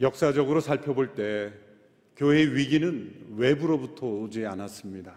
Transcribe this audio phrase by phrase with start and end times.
[0.00, 1.52] 역사적으로 살펴볼 때
[2.16, 5.14] 교회의 위기는 외부로부터 오지 않았습니다.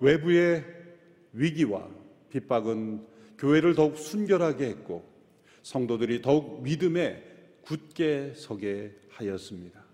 [0.00, 0.64] 외부의
[1.32, 1.88] 위기와
[2.30, 3.06] 핍박은
[3.38, 5.08] 교회를 더욱 순결하게 했고
[5.62, 7.22] 성도들이 더욱 믿음에
[7.62, 9.84] 굳게 서게 하였습니다.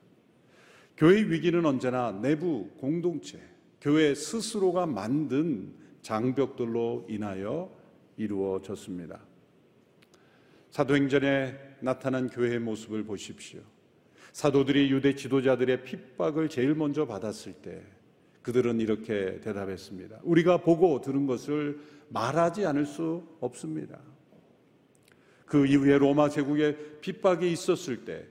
[0.96, 3.40] 교회의 위기는 언제나 내부 공동체,
[3.80, 7.76] 교회 스스로가 만든 장벽들로 인하여
[8.16, 9.20] 이루어졌습니다.
[10.70, 13.60] 사도행전에 나타난 교회의 모습을 보십시오.
[14.34, 17.80] 사도들이 유대 지도자들의 핍박을 제일 먼저 받았을 때
[18.42, 20.18] 그들은 이렇게 대답했습니다.
[20.24, 24.00] 우리가 보고 들은 것을 말하지 않을 수 없습니다.
[25.46, 28.26] 그 이후에 로마 제국에 핍박이 있었을 때,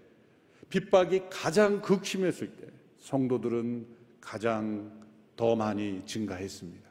[0.69, 3.87] 핍박이 가장 극심했을 때, 성도들은
[4.19, 4.91] 가장
[5.37, 6.89] 더 많이 증가했습니다.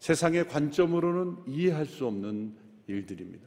[0.00, 2.54] 세상의 관점으로는 이해할 수 없는
[2.88, 3.46] 일들입니다.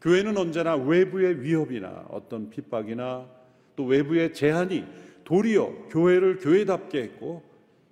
[0.00, 3.37] 교회는 언제나 외부의 위협이나 어떤 핍박이나
[3.78, 4.84] 또 외부의 제한이
[5.22, 7.44] 도리어 교회를 교회답게 했고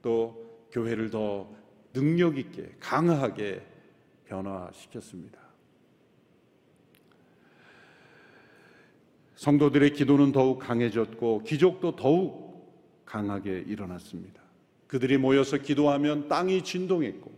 [0.03, 1.49] 또 교회를 더
[1.93, 3.65] 능력 있게 강하게
[4.25, 5.39] 변화시켰습니다.
[9.37, 14.43] 성도들의 기도는 더욱 강해졌고 기적도 더욱 강하게 일어났습니다.
[14.89, 17.31] 그들이 모여서 기도하면 땅이 진동했고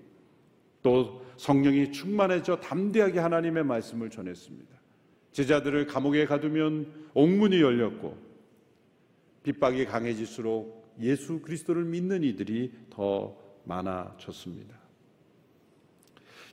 [0.82, 4.74] 또 성령이 충만해져 담대하게 하나님의 말씀을 전했습니다.
[5.32, 8.27] 제자들을 감옥에 가두면 옥문이 열렸고
[9.48, 14.76] 핍박이 강해질수록 예수 그리스도를 믿는 이들이 더 많아졌습니다.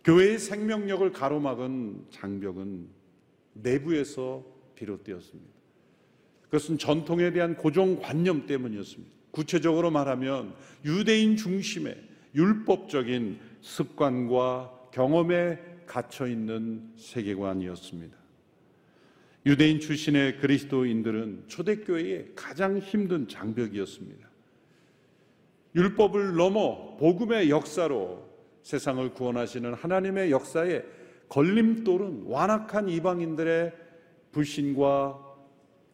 [0.06, 2.88] 교회의 생명력을 가로막은 장벽은
[3.54, 5.52] 내부에서 비롯되었습니다.
[6.44, 9.14] 그것은 전통에 대한 고정관념 때문이었습니다.
[9.32, 11.98] 구체적으로 말하면 유대인 중심의
[12.34, 18.25] 율법적인 습관과 경험에 갇혀 있는 세계관이었습니다.
[19.46, 24.28] 유대인 출신의 그리스도인들은 초대교회의 가장 힘든 장벽이었습니다.
[25.76, 28.28] 율법을 넘어 복음의 역사로
[28.64, 30.84] 세상을 구원하시는 하나님의 역사에
[31.30, 33.74] 걸림돌은 완악한 이방인들의
[34.32, 35.22] 불신과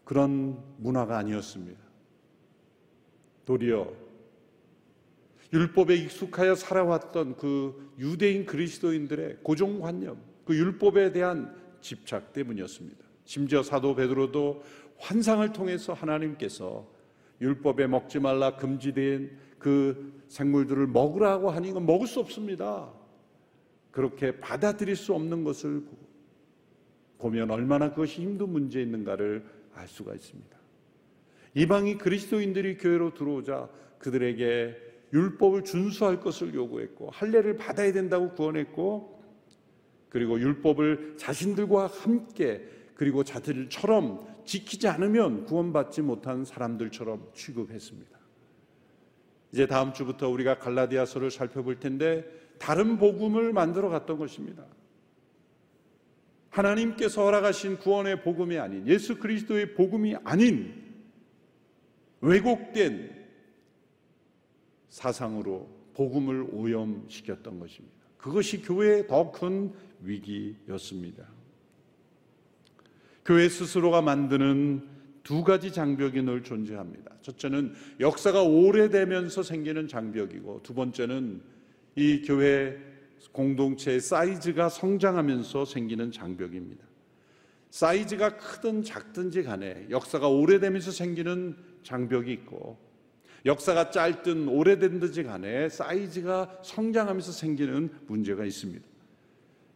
[0.05, 1.79] 그런 문화가 아니었습니다.
[3.45, 3.93] 도리어
[5.51, 13.10] 율법에 익숙하여 살아왔던 그 유대인 그리스도인들의 고정관념, 그 율법에 대한 집착 때문이었습니다.
[13.25, 14.63] 심지어 사도 베드로도
[14.97, 16.87] 환상을 통해서 하나님께서
[17.41, 22.91] 율법에 먹지 말라 금지된 그 생물들을 먹으라고 하니 이건 먹을 수 없습니다.
[23.91, 25.83] 그렇게 받아들일 수 없는 것을
[27.17, 30.57] 보면 얼마나 그것이 힘든 문제 있는가를 알 수가 있습니다.
[31.53, 34.75] 이방이 그리스도인들이 교회로 들어오자 그들에게
[35.13, 39.21] 율법을 준수할 것을 요구했고 할례를 받아야 된다고 구원했고
[40.09, 42.67] 그리고 율법을 자신들과 함께
[43.01, 48.19] 그리고 자들처럼 지키지 않으면 구원받지 못한 사람들처럼 취급했습니다.
[49.51, 52.23] 이제 다음 주부터 우리가 갈라디아서를 살펴볼 텐데
[52.59, 54.67] 다른 복음을 만들어 갔던 것입니다.
[56.51, 60.71] 하나님께서 허락하신 구원의 복음이 아닌 예수 그리스도의 복음이 아닌
[62.19, 63.25] 왜곡된
[64.89, 67.95] 사상으로 복음을 오염시켰던 것입니다.
[68.19, 71.40] 그것이 교회의 더 큰 위기였습니다.
[73.25, 74.87] 교회 스스로가 만드는
[75.23, 77.11] 두 가지 장벽이 늘 존재합니다.
[77.21, 81.41] 첫째는 역사가 오래되면서 생기는 장벽이고 두 번째는
[81.95, 82.77] 이 교회
[83.31, 86.83] 공동체의 사이즈가 성장하면서 생기는 장벽입니다.
[87.69, 92.77] 사이즈가 크든 작든지 간에 역사가 오래되면서 생기는 장벽이 있고
[93.45, 98.83] 역사가 짧든 오래된든지 간에 사이즈가 성장하면서 생기는 문제가 있습니다.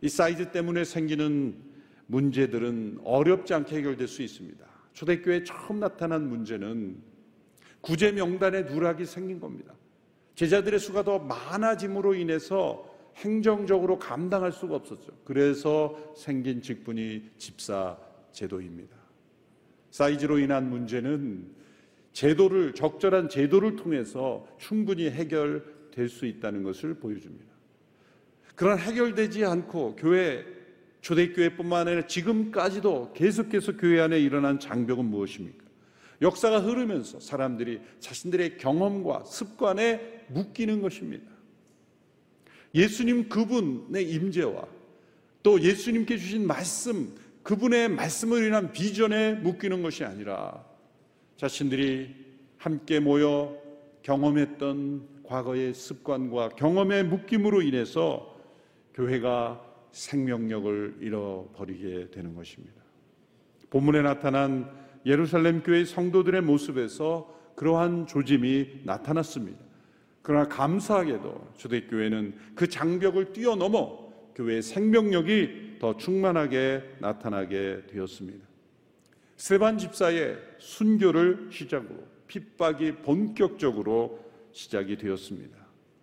[0.01, 1.74] 이 사이즈 때문에 생기는
[2.07, 4.65] 문제들은 어렵지 않게 해결될 수 있습니다.
[4.93, 6.97] 초대교회 처음 나타난 문제는
[7.81, 9.73] 구제 명단에 누락이 생긴 겁니다.
[10.35, 15.11] 제자들의 수가 더 많아짐으로 인해서 행정적으로 감당할 수가 없었죠.
[15.23, 17.97] 그래서 생긴 직분이 집사
[18.31, 18.95] 제도입니다.
[19.91, 21.47] 사이즈로 인한 문제는
[22.11, 27.53] 제도를 적절한 제도를 통해서 충분히 해결될 수 있다는 것을 보여줍니다.
[28.55, 30.54] 그런 해결되지 않고 교회
[31.05, 35.63] 초대교회뿐만 아니라 지금까지도 계속해서 교회 안에 일어난 장벽은 무엇입니까?
[36.23, 41.29] 역사가 흐르면서 사람들이 자신들의 경험과 습관에 묶이는 것입니다.
[42.73, 44.65] 예수님 그분의 임재와
[45.43, 47.13] 또 예수님께 주신 말씀,
[47.43, 50.65] 그분의 말씀을 인한 비전에 묶이는 것이 아니라
[51.37, 52.15] 자신들이
[52.57, 53.55] 함께 모여
[54.01, 58.35] 경험했던 과거의 습관과 경험의 묶임으로 인해서
[58.95, 62.83] 교회가 생명력을 잃어버리게 되는 것입니다.
[63.69, 64.69] 본문에 나타난
[65.05, 69.57] 예루살렘 교회 성도들의 모습에서 그러한 조짐이 나타났습니다.
[70.21, 78.45] 그러나 감사하게도 초대교회는 그 장벽을 뛰어넘어 교회의 생명력이 더 충만하게 나타나게 되었습니다.
[79.37, 84.19] 세반 집사의 순교를 시작으로 핍박이 본격적으로
[84.51, 85.57] 시작이 되었습니다.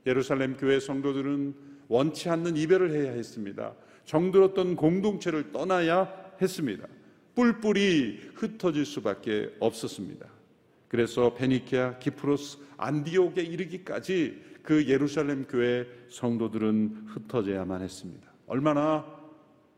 [0.07, 3.75] 예루살렘 교회 성도들은 원치 않는 이별을 해야 했습니다.
[4.05, 6.87] 정들었던 공동체를 떠나야 했습니다.
[7.35, 10.27] 뿔뿔이 흩어질 수밖에 없었습니다.
[10.89, 18.31] 그래서 페니키아, 키프로스, 안디옥에 이르기까지 그 예루살렘 교회 성도들은 흩어져야만 했습니다.
[18.47, 19.07] 얼마나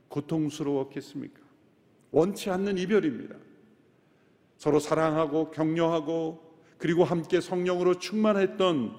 [0.08, 1.40] 고통스러웠겠습니까?
[2.10, 3.36] 원치 않는 이별입니다.
[4.56, 6.42] 서로 사랑하고 격려하고
[6.78, 8.96] 그리고 함께 성령으로 충만했던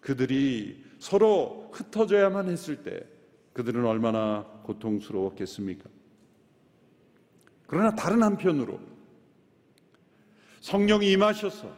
[0.00, 3.00] 그들이 서로 흩어져야만 했을 때
[3.52, 5.88] 그들은 얼마나 고통스러웠겠습니까?
[7.68, 8.80] 그러나 다른 한편으로
[10.62, 11.72] 성령이 임하셔서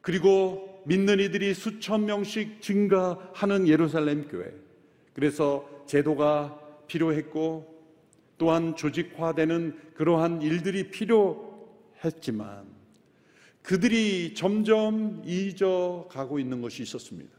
[0.00, 4.54] 그리고 믿는 이들이 수천 명씩 증가하는 예루살렘 교회.
[5.12, 6.56] 그래서 제도가
[6.86, 7.66] 필요했고
[8.38, 12.64] 또한 조직화되는 그러한 일들이 필요했지만
[13.62, 17.37] 그들이 점점 잊어가고 있는 것이 있었습니다.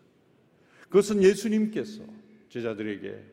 [0.89, 2.03] 그것은 예수님께서
[2.49, 3.23] 제자들에게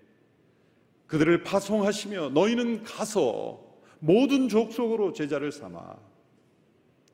[1.06, 3.64] 그들을 파송하시며 너희는 가서
[3.98, 5.96] 모든 족속으로 제자를 삼아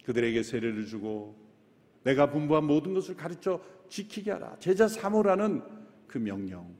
[0.04, 1.36] 그들에게 세례를 주고
[2.02, 4.56] 내가 분부한 모든 것을 가르쳐 지키게 하라.
[4.58, 5.62] 제자 삼으라는
[6.08, 6.74] 그 명령.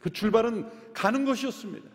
[0.00, 1.88] 그 출발은 가는 것이었습니다.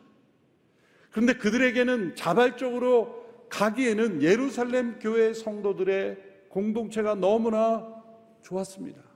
[1.12, 6.18] 그런데 그들에게는 자발적으로 가기에는 예루살렘 교회 성도들의
[6.50, 8.02] 공동체가 너무나
[8.44, 9.11] 좋았습니다.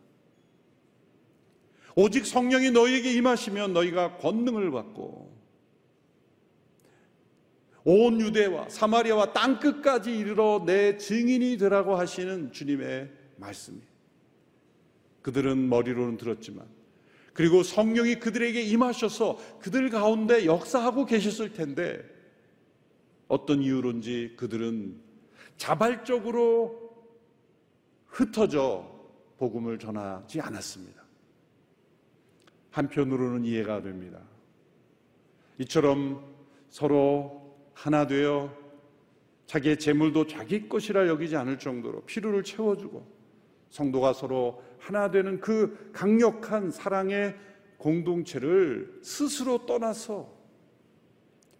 [1.95, 5.33] 오직 성령이 너희에게 임하시면 너희가 권능을 받고
[7.86, 13.80] 온 유대와 사마리아와 땅 끝까지 이르러 내 증인이 되라고 하시는 주님의 말씀이
[15.21, 16.68] 그들은 머리로는 들었지만
[17.33, 22.03] 그리고 성령이 그들에게 임하셔서 그들 가운데 역사하고 계셨을 텐데
[23.27, 25.00] 어떤 이유론지 그들은
[25.57, 26.95] 자발적으로
[28.07, 28.89] 흩어져
[29.38, 31.05] 복음을 전하지 않았습니다.
[32.75, 34.19] 한편으로는 이해가 됩니다.
[35.60, 36.22] 이처럼
[36.68, 38.54] 서로 하나 되어
[39.45, 43.06] 자기의 재물도 자기 것이라 여기지 않을 정도로 필요를 채워주고
[43.69, 47.36] 성도가 서로 하나 되는 그 강력한 사랑의
[47.77, 50.30] 공동체를 스스로 떠나서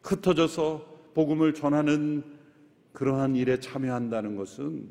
[0.04, 2.24] 흩어져서 복음을 전하는
[2.92, 4.90] 그러한 일에 참여한다는 것은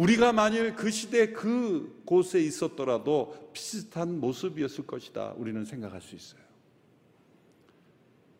[0.00, 5.34] 우리가 만일 그 시대 그 곳에 있었더라도 비슷한 모습이었을 것이다.
[5.36, 6.40] 우리는 생각할 수 있어요.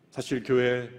[0.09, 0.89] 사실 교회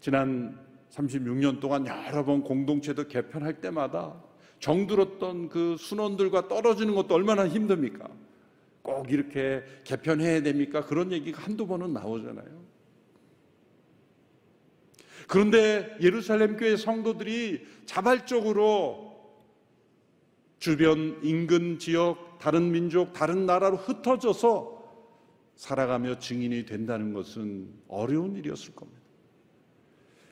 [0.00, 0.58] 지난
[0.90, 4.24] 36년 동안 여러 번 공동체도 개편할 때마다
[4.58, 8.08] 정들었던 그 순원들과 떨어지는 것도 얼마나 힘듭니까?
[8.80, 10.86] 꼭 이렇게 개편해야 됩니까?
[10.86, 12.62] 그런 얘기가 한두 번은 나오잖아요.
[15.28, 19.11] 그런데 예루살렘 교회 성도들이 자발적으로
[20.62, 24.80] 주변 인근 지역, 다른 민족, 다른 나라로 흩어져서
[25.56, 29.00] 살아가며 증인이 된다는 것은 어려운 일이었을 겁니다.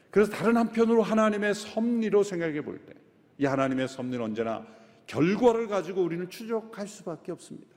[0.09, 2.95] 그래서 다른 한편으로 하나님의 섭리로 생각해 볼 때,
[3.39, 4.65] 이 하나님의 섭리는 언제나
[5.09, 7.75] 결과를 가지고 우리는 추적할 수밖에 없습니다.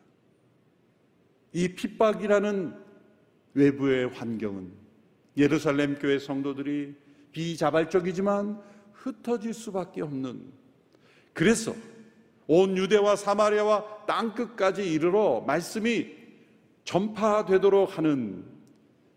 [1.54, 2.76] 이 핍박이라는
[3.56, 4.72] 외부의 환경은
[5.38, 6.94] 예루살렘 교회 성도들이
[7.32, 10.54] 비자발적이지만 흩어질 수밖에 없는
[11.34, 11.74] 그래서
[12.48, 16.08] 온 유대와 사마리아와 땅 끝까지 이르러 말씀이
[16.84, 18.46] 전파되도록 하는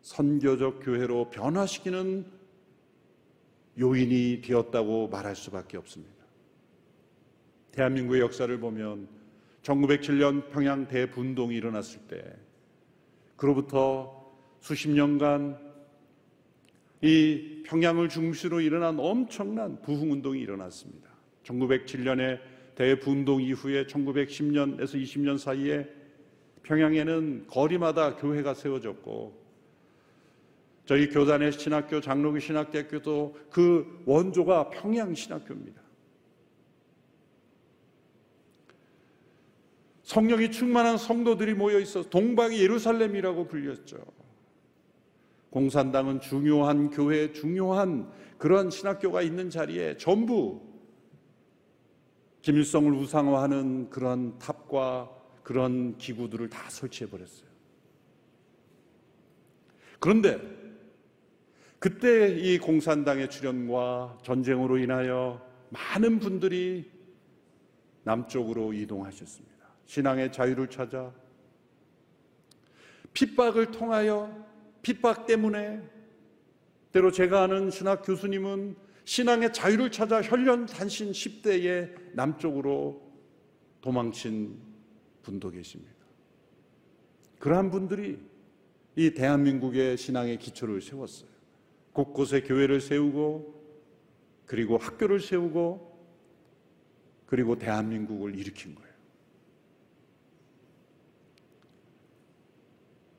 [0.02, 2.26] 선교적 교회로 변화시키는
[3.78, 6.24] 요인이 되었다고 말할 수밖에 없습니다.
[7.72, 9.08] 대한민국의 역사를 보면
[9.62, 12.22] 1907년 평양 대분동이 일어났을 때
[13.36, 15.58] 그로부터 수십 년간
[17.02, 21.10] 이 평양을 중심으로 일어난 엄청난 부흥운동이 일어났습니다.
[21.44, 22.40] 1907년에
[22.76, 25.88] 대분동 이후에 1910년에서 20년 사이에
[26.62, 29.46] 평양에는 거리마다 교회가 세워졌고
[30.84, 35.82] 저희 교단의 신학교, 장로교 신학대학교도 그 원조가 평양 신학교입니다.
[40.02, 43.96] 성령이 충만한 성도들이 모여 있어 동방이 예루살렘이라고 불렸죠.
[45.50, 50.60] 공산당은 중요한 교회, 중요한 그런 신학교가 있는 자리에 전부
[52.46, 55.10] 김일성을 우상화하는 그런 탑과
[55.42, 57.48] 그런 기구들을 다 설치해 버렸어요.
[59.98, 60.40] 그런데
[61.80, 66.88] 그때 이 공산당의 출현과 전쟁으로 인하여 많은 분들이
[68.04, 69.66] 남쪽으로 이동하셨습니다.
[69.86, 71.12] 신앙의 자유를 찾아
[73.12, 74.46] 핍박을 통하여
[74.82, 75.82] 핍박 때문에
[76.92, 83.00] 때로 제가 아는 신학 교수님은 신앙의 자유를 찾아 혈련 단신 10대에 남쪽으로
[83.80, 84.60] 도망친
[85.22, 85.94] 분도 계십니다.
[87.38, 88.18] 그러한 분들이
[88.96, 91.30] 이 대한민국의 신앙의 기초를 세웠어요.
[91.92, 93.54] 곳곳에 교회를 세우고
[94.44, 95.96] 그리고 학교를 세우고
[97.26, 98.92] 그리고 대한민국을 일으킨 거예요.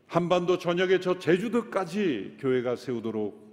[0.08, 3.48] 한반도 전역에 저 제주도까지 교회가 세우도록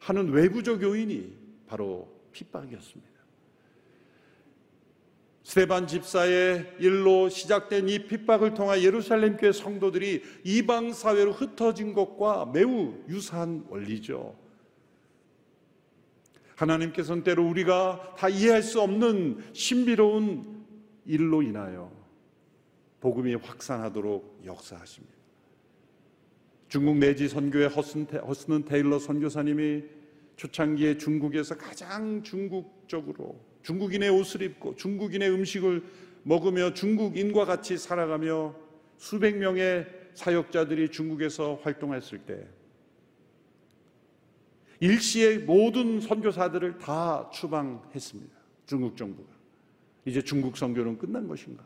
[0.00, 3.18] 하는 외부적 요인이 바로 핍박이었습니다.
[5.44, 12.94] 스테반 집사의 일로 시작된 이 핍박을 통해 예루살렘 교회 성도들이 이방 사회로 흩어진 것과 매우
[13.08, 14.36] 유사한 원리죠.
[16.56, 20.66] 하나님께서는 때로 우리가 다 이해할 수 없는 신비로운
[21.06, 21.90] 일로 인하여
[23.00, 25.16] 복음이 확산하도록 역사하십니다.
[26.68, 29.97] 중국 내지 선교의 허스는 테일러 선교사님이
[30.38, 35.82] 초창기에 중국에서 가장 중국적으로 중국인의 옷을 입고 중국인의 음식을
[36.22, 38.54] 먹으며 중국인과 같이 살아가며
[38.96, 42.46] 수백 명의 사역자들이 중국에서 활동했을 때
[44.80, 48.38] 일시에 모든 선교사들을 다 추방했습니다.
[48.64, 49.28] 중국 정부가.
[50.04, 51.64] 이제 중국 선교는 끝난 것인가?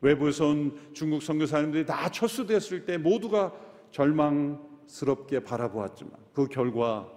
[0.00, 3.52] 외부에서 온 중국 선교사님들이 다 철수됐을 때 모두가
[3.90, 7.10] 절망 스럽게 바라보았지만 그 결과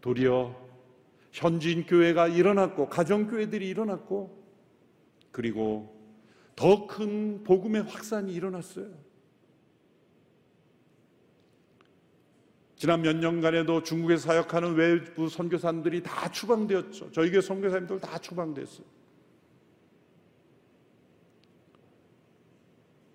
[0.00, 0.54] 도리어
[1.32, 4.44] 현지인 교회가 일어났고 가정 교회들이 일어났고
[5.32, 5.94] 그리고
[6.54, 8.88] 더 큰 복음의 확산이 일어났어요.
[12.76, 17.10] 지난 몇 년간에도 중국에 사역하는 외부 선교사님들이 다 추방되었죠.
[17.12, 18.86] 저희 교회 선교사님들 다 추방됐어요.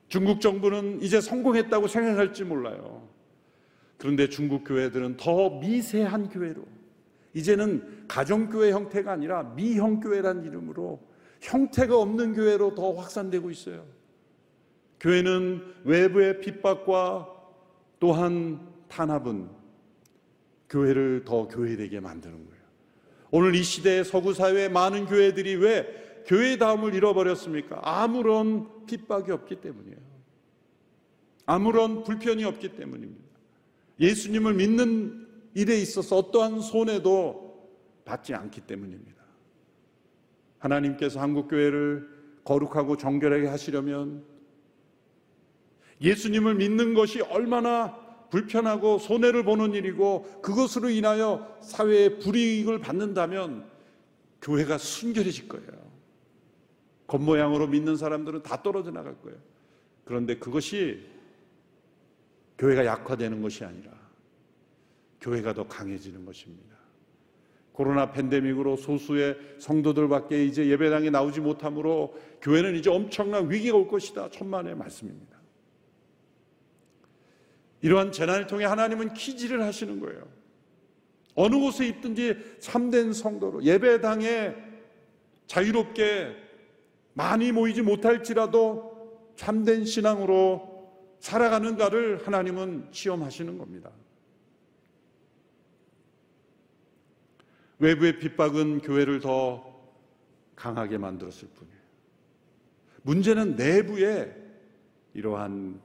[0.10, 3.08] 중국 정부는 이제 성공했다고 생각할지 몰라요.
[3.98, 6.66] 그런데 중국 교회들은 더 미세한 교회로
[7.34, 11.00] 이제는 가정교회 형태가 아니라 미형교회란 이름으로
[11.42, 13.86] 형태가 없는 교회로 더 확산되고 있어요.
[15.00, 17.30] 교회는 외부의 핍박과
[18.00, 19.50] 또한 탄압은
[20.70, 22.60] 교회를 더 교회되게 만드는 거예요.
[23.32, 27.82] 오늘 이 시대의 서구 사회의 많은 교회들이 왜 교회다움을 잃어버렸습니까?
[27.82, 29.98] 아무런 핍박이 없기 때문이에요.
[31.48, 33.28] 아무런 불편이 없기 때문입니다.
[34.00, 37.68] 예수님을 믿는 일에 있어서 어떠한 손해도
[38.06, 39.24] 받지 않기 때문입니다.
[40.60, 42.08] 하나님께서 한국교회를
[42.44, 44.24] 거룩하고 정결하게 하시려면
[46.02, 47.96] 예수님을 믿는 것이 얼마나
[48.30, 53.68] 불편하고 손해를 보는 일이고 그것으로 인하여 사회에 불이익을 받는다면
[54.44, 55.89] 교회가 순결해질 거예요.
[57.10, 59.38] 겉모양으로 믿는 사람들은 다 떨어져 나갈 거예요.
[60.06, 61.06] 그런데 그것이
[62.58, 63.92] 교회가 약화되는 것이 아니라
[65.20, 66.78] 교회가 더 강해지는 것입니다.
[67.72, 74.30] 코로나 팬데믹으로 소수의 성도들밖에 이제 예배당에 나오지 못하므로 교회는 이제 엄청난 위기가 올 것이다.
[74.30, 75.38] 천만의 말씀입니다.
[77.82, 80.28] 이러한 재난을 통해 하나님은 키지를 하시는 거예요.
[81.36, 84.56] 어느 곳에 있든지 참된 성도로 예배당에
[85.48, 86.49] 자유롭게
[87.20, 93.92] 많이 모이지 못할지라도 참된 신앙으로 살아가는가를 하나님은 시험하시는 겁니다.
[97.80, 99.66] 외부의 핍박은 교회를 더
[100.56, 101.80] 강하게 만들었을 뿐이에요.
[103.02, 104.34] 문제는 내부에
[105.14, 105.82] 이러한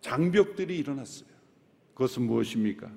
[0.00, 1.28] 장벽들이 일어났어요.
[1.94, 2.88] 그것은 무엇입니까?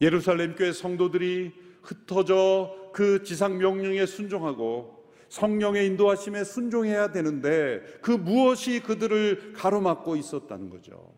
[0.00, 1.52] 예루살렘 교회 성도들이
[1.82, 4.93] 흩어져 그 지상 명령에 순종하고
[5.34, 11.12] 성령의 인도하심에 순종해야 되는데 그 무엇이 그들을 가로막고 있었다는 거죠.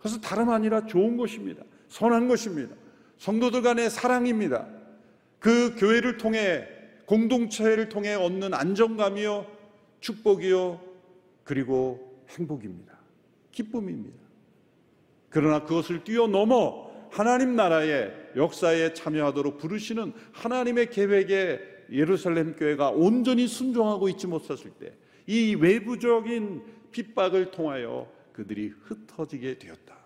[0.00, 1.62] 그래서 다름 아니라 좋은 것입니다.
[1.86, 2.74] 선한 것입니다.
[3.18, 4.66] 성도들 간의 사랑입니다.
[5.38, 6.66] 그 교회를 통해
[7.06, 9.46] 공동체를 통해 얻는 안정감이요,
[10.00, 10.80] 축복이요,
[11.44, 12.98] 그리고 행복입니다.
[13.52, 14.18] 기쁨입니다.
[15.28, 24.26] 그러나 그것을 뛰어넘어 하나님 나라의 역사에 참여하도록 부르시는 하나님의 계획에 예루살렘 교회가 온전히 순종하고 있지
[24.26, 24.94] 못했을 때
[25.26, 26.62] 이 외부적인
[26.92, 29.96] 핍박을 통하여 그들이 흩어지게 되었다.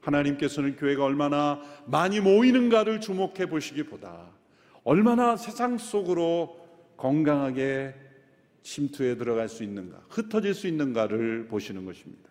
[0.00, 4.30] 하나님께서는 교회가 얼마나 많이 모이는가를 주목해 보시기보다
[4.84, 6.60] 얼마나 세상 속으로
[6.96, 7.94] 건강하게
[8.62, 12.30] 침투해 들어갈 수 있는가, 흩어질 수 있는가를 보시는 것입니다.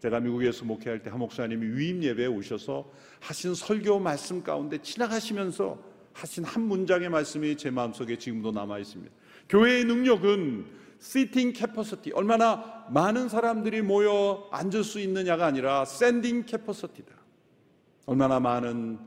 [0.00, 2.90] 제가 미국에서 목회할 때 한 목사님이 위임 예배에 오셔서
[3.20, 9.14] 하신 설교 말씀 가운데 지나가시면서 하신 한 문장의 말씀이 제 마음속에 지금도 남아 있습니다.
[9.48, 10.64] 교회의 능력은
[10.98, 17.12] seating capacity 얼마나 많은 사람들이 모여 앉을 수 있느냐가 아니라 sending capacity다.
[18.06, 18.98] 얼마나 많은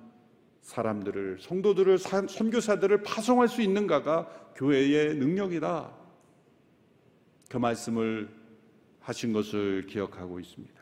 [0.62, 5.92] 사람들을 성도들을 선교사들을 파송할 수 있는가가 교회의 능력이다.
[7.50, 8.30] 그 말씀을
[9.00, 10.76] 하신 것을 기억하고 있습니다.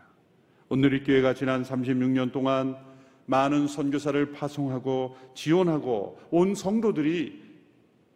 [0.70, 2.76] 온누리교회가 지난 36년 동안
[3.26, 7.44] 많은 선교사를 파송하고 지원하고 온 성도들이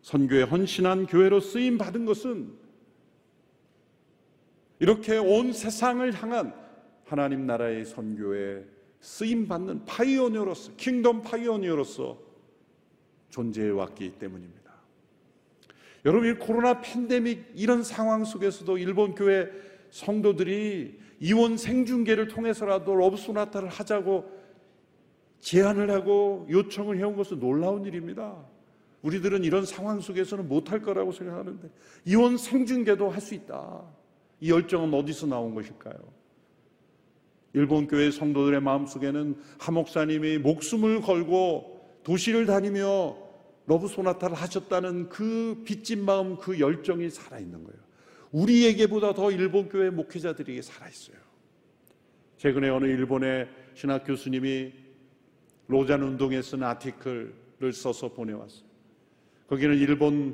[0.02, 2.52] 선교에 헌신한 교회로 쓰임 받은 것은
[4.80, 6.54] 이렇게 온 세상을 향한
[7.06, 8.64] 하나님 나라의 선교에
[9.02, 12.18] 쓰임 받는 pioneer로서 kingdom pioneer로서
[13.30, 14.60] 존재해 왔기 때문입니다.
[16.06, 19.50] 여러분 이 코로나 팬데믹 이런 상황 속에서도 일본 교회
[19.90, 24.39] 성도들이 이원 생중계를 통해서라도 러브 소나타를 하자고
[25.40, 28.36] 제안을 하고 요청을 해온 것은 놀라운 일입니다.
[29.02, 31.70] 우리들은 이런 상황 속에서는 못할 거라고 생각하는데
[32.06, 33.82] 이원 생중계도 할 수 있다.
[34.42, 35.96] 이 열정은 어디서 나온 것일까요?
[37.54, 43.18] 일본 교회 성도들의 마음속에는 하 목사님이 목숨을 걸고 도시를 다니며
[43.66, 47.80] 러브 소나타를 하셨다는 그 빚진 마음, 그 열정이 살아 있는 거예요.
[48.32, 51.18] 우리에게보다 더 일본 교회 목회자들에게 살아 있어요.
[52.38, 54.74] 최근에 어느 일본의 신학 교수님이
[55.70, 58.68] 로잔 운동에 쓴 아티클을 써서 보내왔어요.
[59.48, 60.34] 거기는 일본을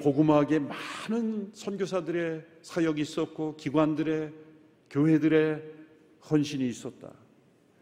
[0.00, 4.32] 복음하기에 많은 선교사들의 사역이 있었고 기관들의
[4.90, 5.62] 교회들의
[6.30, 7.12] 헌신이 있었다.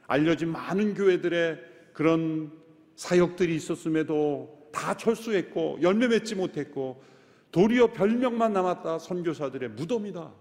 [0.07, 1.61] 알려진 많은 교회들의
[1.93, 2.51] 그런
[2.97, 7.03] 사역들이 있었음에도 다 철수했고 열매 맺지 못했고
[7.53, 10.33] 도리어 별명만 남았다 선교사들의 무덤이다.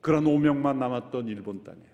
[0.00, 1.62] 그런 오명만 남았던 일본.
[1.64, 1.93] 하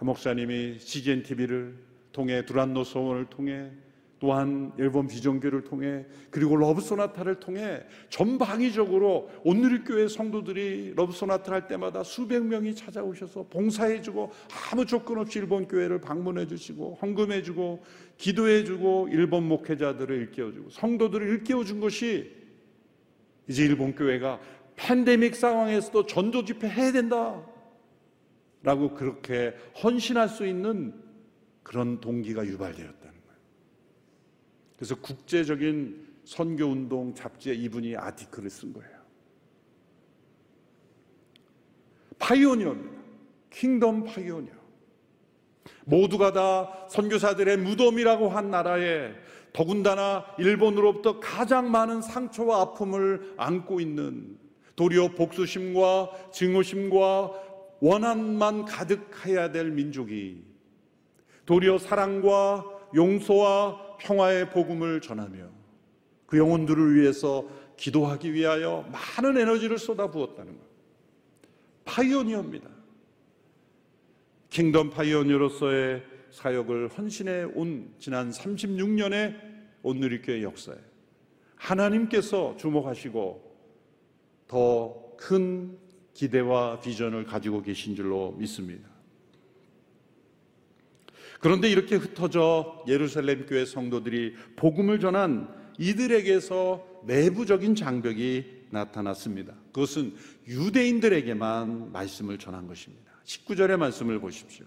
[0.00, 1.76] 목사님이 CGN TV를
[2.12, 3.70] 통해 두란노 서원을 통해
[4.24, 12.02] 또한 일본 비전교회를 통해 그리고 러브 소나타를 통해 전방위적으로 온누리교회 성도들이 러브 소나타를 할 때마다
[12.02, 14.30] 수백 명이 찾아오셔서 봉사해 주고
[14.72, 17.84] 아무 조건 없이 일본 교회를 방문해 주시고 헌금해 주고
[18.16, 22.32] 기도해 주고 일본 목회자들을 일깨워 주고 성도들을 일깨워 준 것이
[23.46, 24.40] 이제 일본 교회가
[24.76, 27.44] 팬데믹 상황에서도 전도 집회 해야 된다
[28.64, 31.00] 라고 그렇게 헌신할 수 있는
[31.62, 33.04] 그런 동기가 유발되었다.
[34.76, 38.90] 그래서 국제적인 선교 운동 잡지에 이분이 article을 쓴 거예요.
[42.18, 43.02] pioneer입니다.
[43.50, 44.52] Kingdom pioneer.
[45.84, 49.12] 모두가 다 선교사들의 무덤이라고 한 나라에
[49.52, 54.38] 더군다나 일본으로부터 가장 많은 상처와 아픔을 안고 있는
[54.76, 57.43] 도리어 복수심과 증오심과
[57.84, 60.42] 원한만 가득해야 될 민족이
[61.44, 65.50] 도리어 사랑과 용서와 평화의 복음을 전하며
[66.26, 70.64] 그 영혼들을 위해서 기도하기 위하여 많은 에너지를 쏟아부었다는 것.
[71.84, 72.70] Pioneer입니다.
[74.48, 79.36] Kingdom pioneer로서의 사역을 헌신해 온 지난 36년의
[79.82, 80.78] 온누리교회 역사에
[81.56, 83.54] 하나님께서 주목하시고
[84.48, 85.78] 더 큰
[86.14, 88.88] 기대와 비전을 가지고 계신 줄로 믿습니다.
[91.40, 99.54] 그런데 이렇게 흩어져 예루살렘 교회 성도들이 복음을 전한 이들에게서 내부적인 장벽이 나타났습니다.
[99.66, 100.14] 그것은
[100.48, 103.12] 유대인들에게만 말씀을 전한 것입니다.
[103.24, 104.64] 19절의 말씀을 보십시오.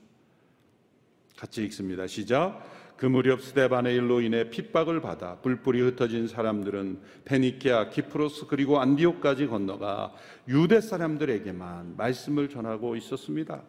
[1.35, 2.07] 같이 읽습니다.
[2.07, 2.63] 시작.
[2.97, 10.13] 그 무렵 스데반의 일로 인해 핍박을 받아 불불이 흩어진 사람들은 페니키아, 키프로스 그리고 안디옥까지 건너가
[10.47, 13.63] 유대 사람들에게만 말씀을 전하고 있었습니다.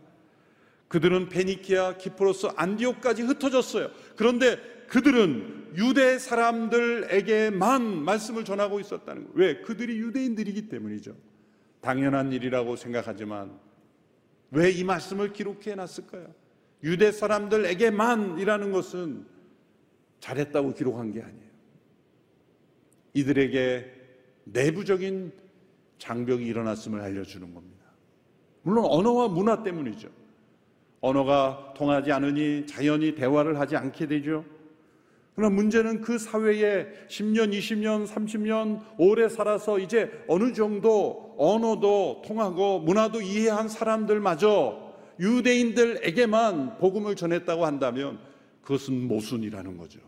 [0.89, 3.91] 그들은 페니키아, 키프로스, 안디옥까지 흩어졌어요.
[4.17, 4.57] 그런데
[4.89, 9.35] 그들은 유대 사람들에게만 말씀을 전하고 있었다는 거예요.
[9.35, 9.61] 왜?
[9.61, 11.15] 그들이 유대인들이기 때문이죠.
[11.83, 13.53] 당연한 일이라고 생각하지만
[14.51, 16.33] 왜 이 말씀을 기록해 놨을까요?
[16.83, 19.27] 유대 사람들에게만이라는 것은
[20.21, 21.49] 잘했다고 기록한 게 아니에요.
[23.15, 23.93] 이들에게
[24.45, 25.33] 내부적인
[25.99, 27.85] 장벽이 일어났음을 알려주는 겁니다.
[28.63, 30.09] 물론 언어와 문화 때문이죠.
[31.01, 34.45] 언어가 통하지 않으니 자연히 대화를 하지 않게 되죠.
[35.35, 43.21] 그러나 문제는 그 사회에 10년, 20년, 30년 오래 살아서 이제 어느 정도 언어도 통하고 문화도
[43.21, 44.88] 이해한 사람들마저
[45.21, 48.19] 유대인들에게만 복음을 전했다고 한다면
[48.63, 50.01] 그것은 모순이라는 거죠.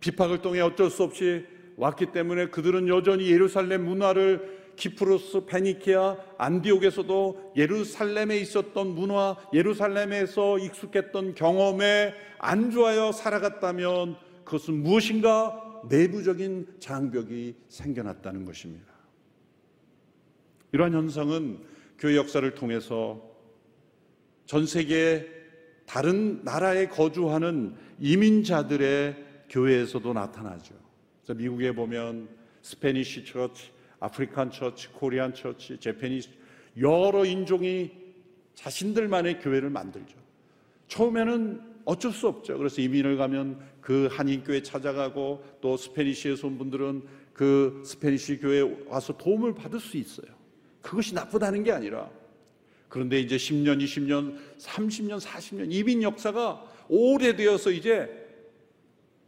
[0.00, 1.44] 비박을 통해 어쩔 수 없이
[1.76, 12.14] 왔기 때문에 그들은 여전히 예루살렘 문화를 키프로스, 페니키아, 안디옥에서도 예루살렘에 있었던 문화, 예루살렘에서 익숙했던 경험에
[12.38, 18.92] 안주하여 살아갔다면 그것은 무엇인가 내부적인 장벽이 생겨났다는 것입니다.
[20.72, 21.60] 이러한 현상은
[21.98, 23.31] 교회 역사를 통해서
[24.46, 25.26] 전 세계
[25.86, 29.16] 다른 나라에 거주하는 이민자들의
[29.48, 30.74] 교회에서도 나타나죠.
[31.20, 32.28] 그래서 미국에 보면
[32.62, 36.30] Spanish church, African church, Korean church, Japanese
[36.78, 37.90] 여러 인종이
[38.54, 40.16] 자신들만의 교회를 만들죠.
[40.88, 42.58] 처음에는 어쩔 수 없죠.
[42.58, 47.02] 그래서 이민을 가면 그 한인교회 찾아가고 또 Spanish에서 온 분들은
[47.32, 50.28] 그 스페니시 교회에 와서 도움을 받을 수 있어요.
[50.80, 52.10] 그것이 나쁘다는 게 아니라
[52.92, 58.28] 그런데 이제 10년, 20년, 30년, 40년 이민 역사가 오래되어서 이제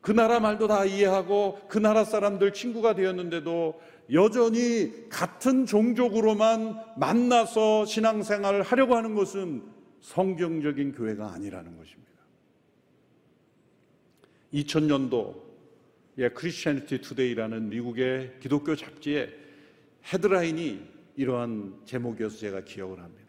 [0.02, 3.80] 그 나라 말도 다 이해하고 그 나라 사람들 친구가 되었는데도
[4.12, 9.62] 여전히 같은 종족으로만 만나서 신앙생활을 하려고 하는 것은
[10.02, 12.12] 성경적인 교회가 아니라는 것입니다.
[14.52, 15.42] 2000년도
[16.18, 19.34] 예, Christianity Today라는 미국의 기독교 잡지의
[20.12, 20.82] 헤드라인이
[21.16, 23.23] 이러한 제목이어서 제가 기억을 합니다.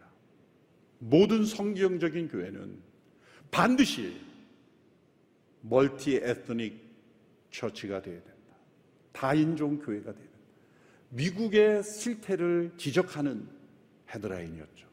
[0.98, 2.78] 모든 성경적인 교회는
[3.50, 4.16] 반드시
[5.60, 6.86] multi-ethnic
[7.50, 8.36] church가 되어야 된다.
[9.12, 10.36] 다인종 교회가 되어야 된다.
[11.10, 13.48] 미국의 실태를 지적하는
[14.10, 14.86] 헤드라인이었죠.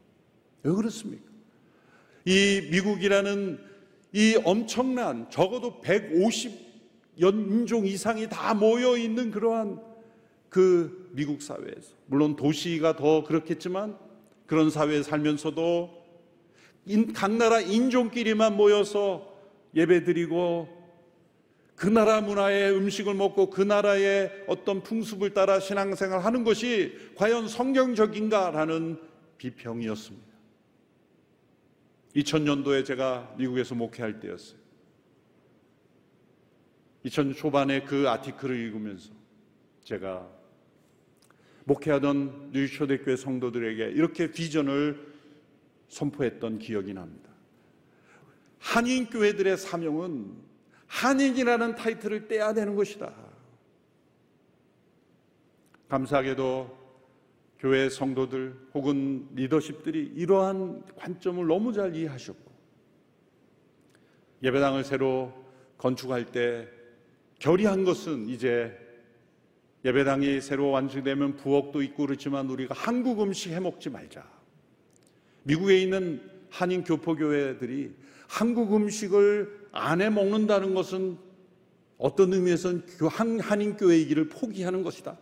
[0.64, 1.32] 왜 그렇습니까?
[2.26, 3.60] 이 미국이라는
[4.14, 9.82] 이 엄청난 적어도 150연인종 이상이 다 모여 있는 그러한
[10.50, 13.98] 그 미국 사회에서 물론 도시가 더 그렇겠지만
[14.54, 16.06] 그런 사회에 살면서도
[17.16, 19.34] 각 나라 인종끼리만 모여서
[19.74, 20.68] 예배드리고
[21.76, 29.00] 그 나라 문화의 음식을 먹고 그 나라의 어떤 풍습을 따라 신앙생활 하는 것이 과연 성경적인가라는
[29.40, 30.28] 비평이었습니다.
[32.16, 34.60] 2000년도에 제가 미국에서 목회할 때였어요.
[37.06, 39.10] 2000년 초반에 그 아티클을 읽으면서
[39.84, 40.30] 제가
[41.66, 45.14] 목회하던 뉴초대교회 성도들에게 이렇게 비전을
[45.88, 47.30] 선포했던 기억이 납니다.
[48.60, 50.34] 한인 교회들의 사명은
[50.88, 53.14] 한인이라는 타이틀을 떼야 되는 것이다.
[55.90, 56.84] 감사하게도
[57.60, 62.52] 교회 성도들 혹은 리더십들이 이러한 관점을 너무 잘 이해하셨고
[64.44, 65.32] 예배당을 새로
[65.78, 66.68] 건축할 때
[67.40, 68.78] 결의한 것은 이제
[69.86, 74.24] 예배당이 새로 완성되면 부엌도 있고 그렇지만 우리가 한국 음식 해 먹지 말자.
[75.44, 77.94] 미국에 있는 한인 교포교회들이
[78.28, 81.18] 한국 음식을 안 해 먹는다는 것은
[81.98, 82.84] 어떤 의미에서는
[83.42, 85.18] 한인 길을 포기하는 것이다.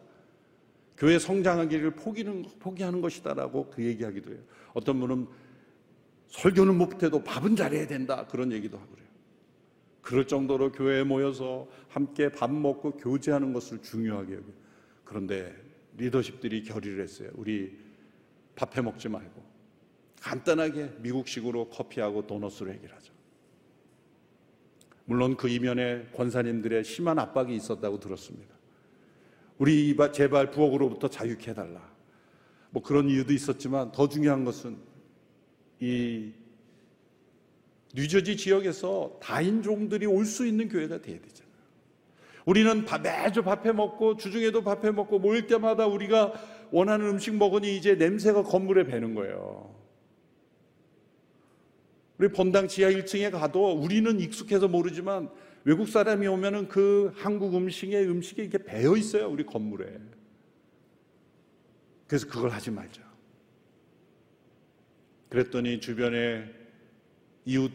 [0.97, 4.39] 교회 성장하기를 포기는, 포기하는 것이다라고 그 얘기하기도 해요.
[4.73, 5.27] 어떤 분은
[6.27, 8.27] 설교는 못해도 밥은 잘해야 된다.
[8.29, 9.07] 그런 얘기도 하고 그래요.
[10.01, 14.53] 그럴 정도로 교회에 모여서 함께 밥 먹고 교제하는 것을 중요하게 여겨요.
[15.03, 15.55] 그런데
[15.97, 17.29] 리더십들이 결의를 했어요.
[17.35, 17.77] 우리
[18.55, 19.43] 밥해 먹지 말고
[20.21, 23.13] 간단하게 미국식으로 커피하고 도넛으로 해결하죠.
[25.05, 28.55] 물론 그 이면에 권사님들의 심한 압박이 있었다고 들었습니다.
[29.57, 31.91] 우리 제발 부엌으로부터 자유케 해달라.
[32.69, 34.77] 뭐 그런 이유도 있었지만 더 중요한 것은
[35.79, 36.31] 이
[37.95, 41.51] 뉴저지 지역에서 다인종들이 올 수 있는 교회가 돼야 되잖아요.
[42.45, 46.33] 우리는 매주 밥해 먹고 주중에도 밥해 먹고 모일 때마다 우리가
[46.71, 49.75] 원하는 음식 먹으니 이제 냄새가 건물에 배는 거예요.
[52.17, 55.29] 우리 본당 지하 1층에 가도 우리는 익숙해서 모르지만
[55.63, 59.29] 외국 사람이 오면은 그 한국 음식에 음식이 이렇게 배어 있어요.
[59.29, 59.99] 우리 건물에.
[62.07, 63.01] 그래서 그걸 하지 말자.
[65.29, 66.45] 그랬더니 주변에
[67.45, 67.71] 이웃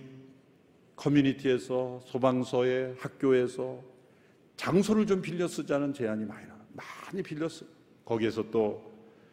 [0.96, 3.82] 커뮤니티에서 소방서에 학교에서
[4.56, 6.56] 장소를 좀 빌려 쓰자는 제안이 많이 나.
[6.72, 7.68] 많이 빌렸어요.
[8.04, 8.92] 거기에서 또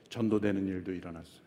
[0.10, 1.44] 전도되는 일도 일어났어요.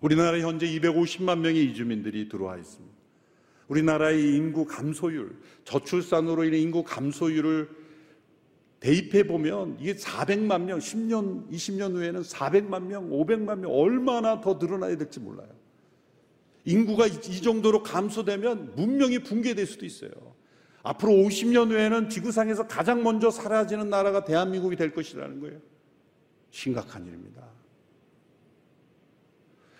[0.00, 2.96] 우리나라에 현재 250만 명의 이주민들이 들어와 있습니다.
[3.68, 7.68] 우리나라의 인구 감소율, 저출산으로 인해 인구 감소율을
[8.80, 14.96] 대입해 보면 이게 400만 명, 10년, 20년 후에는 400만 명, 500만 명 얼마나 더 늘어나야
[14.96, 15.48] 될지 몰라요.
[16.68, 20.10] 인구가 이 정도로 감소되면 문명이 붕괴될 수도 있어요.
[20.82, 25.60] 앞으로 50년 후에는 지구상에서 가장 먼저 사라지는 나라가 대한민국이 될 것이라는 거예요.
[26.50, 27.42] 심각한 일입니다.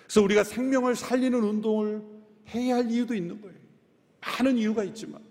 [0.04, 2.02] 그래서 우리가 생명을 살리는 운동을
[2.54, 3.58] 해야 할 이유도 있는 거예요.
[4.22, 5.22] 많은 이유가 있지만.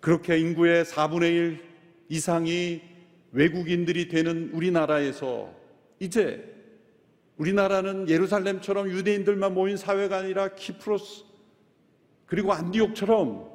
[0.00, 1.64] 그렇게 인구의 4분의 1
[2.08, 2.80] 이상이
[3.32, 5.61] 외국인들이 되는 우리나라에서
[6.02, 6.52] 이제
[7.36, 11.24] 우리나라는 예루살렘처럼 유대인들만 모인 사회가 아니라 키프로스
[12.26, 13.48] 그리고 안디옥처럼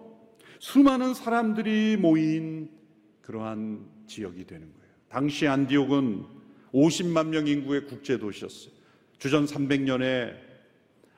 [0.59, 2.69] 수많은 사람들이 모인
[3.21, 4.87] 그러한 지역이 되는 거예요.
[5.09, 6.23] 당시 안디옥은
[6.73, 8.71] 50만 명 인구의 국제 도시였어요.
[9.17, 10.33] 주전 300년에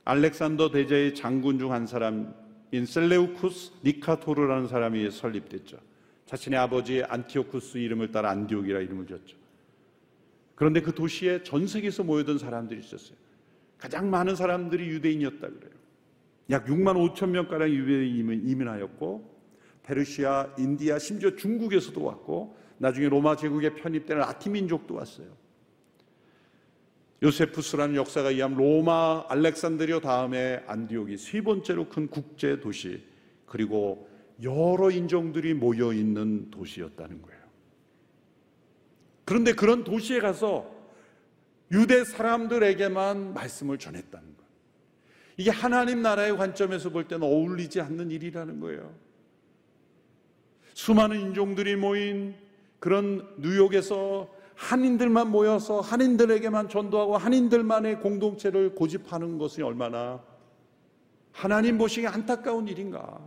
[0.05, 5.77] 알렉산더 대제의 장군 중 한 사람인 셀레우쿠스 니카토르라는 사람이 설립됐죠.
[6.25, 9.37] 자신의 아버지 안티오쿠스 이름을 따라 안디옥이라 이름을 지었죠.
[10.59, 13.15] 그런데 그 도시에 전 세계에서 모여든 사람들이 있었어요.
[13.77, 15.71] 가장 많은 사람들이 유대인이었다 그래요.
[16.49, 19.39] 약 6만 5천 명가량 유대인이 이민하였고
[19.83, 25.29] 페르시아, 인디아, 심지어 중국에서도 왔고 나중에 로마 제국에 편입되는 아티 민족도 왔어요.
[27.23, 33.01] 요세푸스라는 역사가 이함 로마 알렉산드리아 다음에 안디옥이 세 번째로 큰 국제 도시
[33.45, 34.09] 그리고
[34.43, 37.38] 여러 인종들이 모여 있는 도시였다는 거예요.
[39.29, 40.75] 그런데 그런 도시에 가서
[41.71, 44.51] 유대 사람들에게만 말씀을 전했다는 거예요.
[45.37, 48.91] 이게 하나님 나라의 관점에서 볼 때는 어울리지 않는 일이라는 거예요.
[50.73, 52.33] 수많은 인종들이 모인
[52.79, 60.23] 그런 뉴욕에서 한인들만 모여서 한인들에게만 전도하고 한인들만의 공동체를 고집하는 것이 얼마나
[61.31, 63.21] 하나님 보시기에 안타까운 일인가.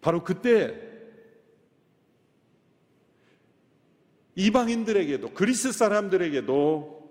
[0.00, 0.90] 바로 그때
[4.34, 7.02] 이방인들에게도 그리스 사람들에게도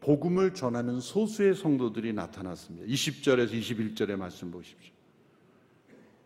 [0.00, 2.86] 복음을 전하는 소수의 성도들이 나타났습니다.
[2.86, 4.92] 20절에서 21절의 말씀 보십시오.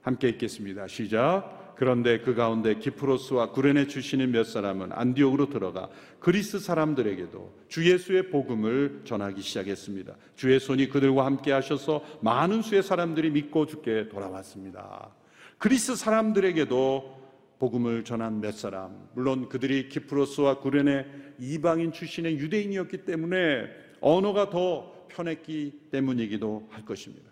[0.03, 0.87] 함께 읽겠습니다.
[0.89, 1.75] 시작.
[1.77, 9.01] 그런데 그 가운데 기프로스와 구레네 출신인 몇 사람은 안디옥으로 들어가 그리스 사람들에게도 주 예수의 복음을
[9.05, 10.15] 전하기 시작했습니다.
[10.37, 15.09] 주의 손이 그들과 함께 하셔서 많은 수의 사람들이 믿고 죽게 돌아왔습니다.
[15.57, 17.20] 그리스 사람들에게도
[17.61, 21.07] 복음을 전한 몇 사람, 물론 그들이 키프로스와 구레네
[21.39, 23.67] 이방인 출신의 유대인이었기 때문에
[24.01, 27.31] 언어가 더 편했기 때문이기도 할 것입니다.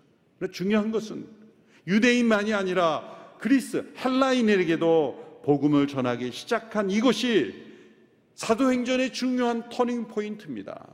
[0.53, 1.27] 중요한 것은
[1.87, 7.55] 유대인만이 아니라 그리스 헬라인에게도 복음을 전하기 시작한 이것이
[8.35, 10.87] 사도행전의 중요한 터닝 포인트입니다.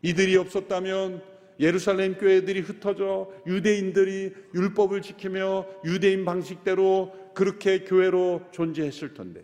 [0.00, 1.22] 이들이 없었다면
[1.60, 9.42] 예루살렘 교회들이 흩어져 유대인들이 율법을 지키며 유대인 방식대로 그렇게 교회로 존재했을 텐데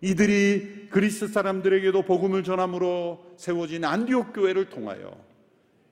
[0.00, 5.12] 이들이 그리스 사람들에게도 복음을 전함으로 세워진 안디옥 교회를 통하여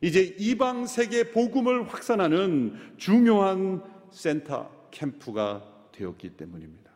[0.00, 6.92] 이제 이방 세계 복음을 확산하는 중요한 센터 캠프가 되었기 때문입니다.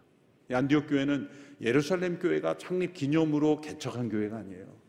[0.53, 1.29] 안디옥 교회는
[1.61, 4.80] 예루살렘 교회가 창립 기념으로 개척한 교회가 아니에요.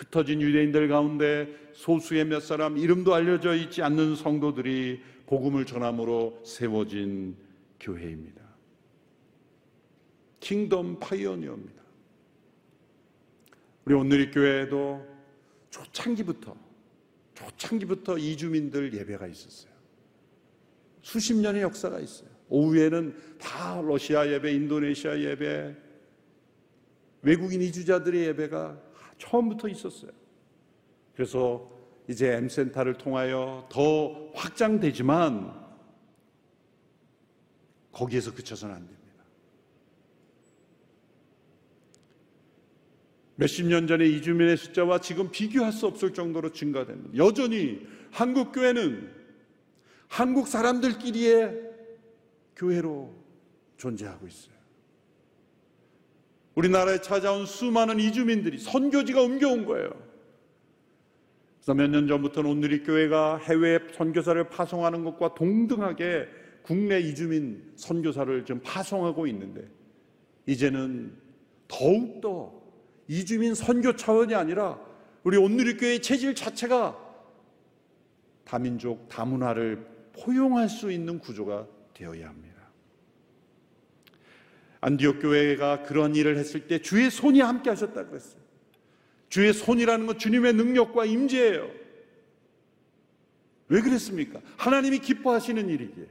[0.00, 7.36] 흩어진 유대인들 가운데 소수의 몇 사람 이름도 알려져 있지 않는 성도들이 복음을 전함으로 세워진
[7.78, 8.40] 교회입니다.
[10.40, 11.82] Kingdom pioneer입니다.
[13.84, 15.06] 우리 온누리교회에도
[15.68, 16.56] 초창기부터
[17.34, 19.70] 초창기부터 이주민들 예배가 있었어요.
[21.02, 22.30] 수십 년의 역사가 있어요.
[22.48, 25.76] 오후에는 다 러시아 예배, 인도네시아 예배,
[27.22, 28.89] 외국인 이주자들의 예배가
[29.20, 30.10] 처음부터 있었어요.
[31.14, 31.70] 그래서
[32.08, 35.60] 이제 M센터를 통하여 더 확장되지만
[37.92, 39.00] 거기에서 그쳐서는 안 됩니다.
[43.36, 47.16] 몇십 년 전에 이주민의 숫자와 지금 비교할 수 없을 정도로 증가됩니다.
[47.16, 49.14] 여전히 한국 교회는
[50.08, 51.70] 한국 사람들끼리의
[52.56, 53.14] 교회로
[53.76, 54.59] 존재하고 있어요.
[56.54, 59.90] 우리나라에 찾아온 수많은 이주민들이 선교지가 옮겨온 거예요.
[61.58, 66.26] 그래서 몇 년 전부터는 오늘이 교회가 해외 선교사를 파송하는 것과 동등하게
[66.62, 69.68] 국내 이주민 선교사를 좀 파송하고 있는데
[70.46, 71.14] 이제는
[71.68, 72.60] 더욱더
[73.08, 74.78] 이주민 선교 차원이 아니라
[75.22, 76.96] 우리 온누리교회의 체질 자체가
[78.44, 82.49] 다민족 다문화를 포용할 수 있는 구조가 되어야 합니다.
[84.80, 88.40] 안디옥 교회가 그런 일을 했을 때 주의 손이 함께 하셨다 그랬어요.
[89.28, 91.70] 주의 손이라는 건 주님의 능력과 임재예요.
[93.68, 94.40] 왜 그랬습니까?
[94.56, 96.06] 하나님이 기뻐하시는 일이기에.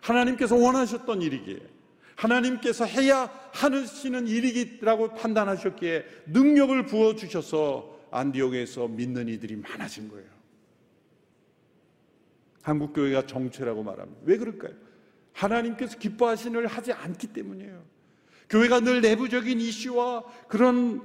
[0.00, 1.58] 하나님께서 원하셨던 일이기에
[2.16, 10.28] 하나님께서 해야 하시는 일이라고 판단하셨기에 능력을 부어 주셔서 안디옥에서 믿는 이들이 많아진 거예요.
[12.62, 14.20] 한국 교회가 정체라고 말합니다.
[14.24, 14.74] 왜 그럴까요?
[15.32, 17.82] 하나님께서 기뻐하시는 일을 하지 않기 때문이에요.
[18.48, 21.02] 교회가 늘 내부적인 이슈와 그런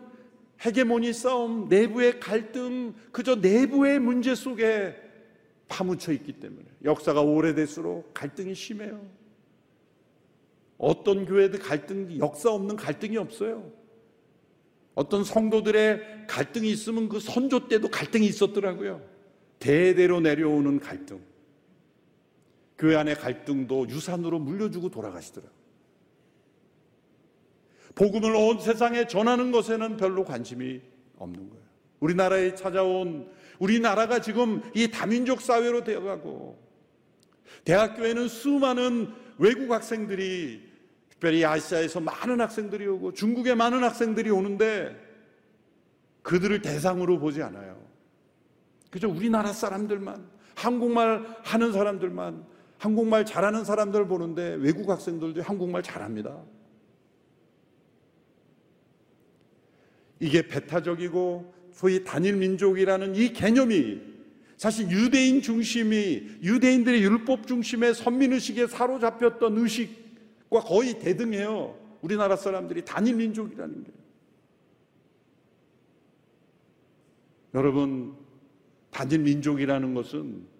[0.63, 4.95] 헤게모니 싸움, 내부의 갈등, 그저 내부의 문제 속에
[5.67, 9.05] 파묻혀 있기 때문에 역사가 오래될수록 갈등이 심해요.
[10.77, 13.71] 어떤 교회도 갈등, 역사 없는 갈등이 없어요.
[14.93, 19.01] 어떤 성도들의 갈등이 있으면 그 선조 때도 갈등이 있었더라고요.
[19.59, 21.19] 대대로 내려오는 갈등.
[22.77, 25.55] 교회 안의 갈등도 유산으로 물려주고 돌아가시더라고요.
[27.95, 30.81] 복음을 온 세상에 전하는 것에는 별로 관심이
[31.17, 31.65] 없는 거예요.
[32.01, 36.59] 우리나라에 찾아온 우리나라가 지금 이 다민족 사회로 되어가고
[37.63, 40.61] 대학교에는 수많은 외국 학생들이
[41.09, 45.01] 특별히 아시아에서 많은 학생들이 오고 중국에 많은 학생들이 오는데
[46.21, 47.81] 그들을 대상으로 보지 않아요.
[48.89, 52.45] 그저 우리나라 사람들만 한국말 하는 사람들만
[52.77, 56.43] 한국말 잘하는 사람들 보는데 외국 학생들도 한국말 잘합니다.
[60.19, 64.01] 이게 배타적이고 소위 단일 민족이라는 이 개념이
[64.57, 71.77] 사실 유대인 중심이 유대인들의 율법 중심의 선민의식에 사로잡혔던 의식과 거의 대등해요.
[72.01, 73.91] 우리나라 사람들이 단일 민족이라는 게.
[77.53, 78.15] 여러분,
[78.91, 80.54] 단일 민족이라는 것은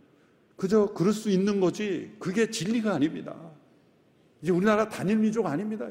[0.56, 3.36] 그저 그럴 수 있는 거지 그게 진리가 아닙니다.
[4.42, 5.88] 이제 우리나라 단일 민족 아닙니다.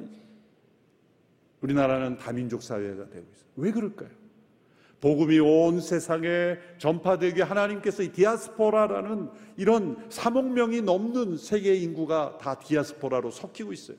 [1.61, 3.48] 우리나라는 다민족 사회가 되고 있어요.
[3.57, 4.11] 왜 그럴까요?
[5.00, 13.31] 복음이 온 세상에 전파되게 하나님께서 이 디아스포라라는 이런 3억 명이 넘는 세계 인구가 다 디아스포라로
[13.31, 13.98] 섞이고 있어요.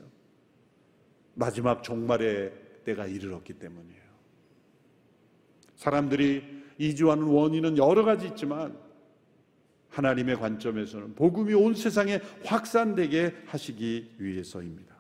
[1.35, 2.53] 마지막 종말의
[2.85, 4.01] 때가 이르렀기 때문이에요.
[5.75, 8.84] 사람들이 이주하는 원인은 여러 가지 있지만
[9.95, 14.93] 하나님의 관점에서는 복음이 온 세상에 확산되게 하시기 위해서입니다.